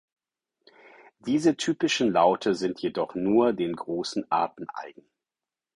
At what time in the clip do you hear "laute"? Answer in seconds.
2.11-2.55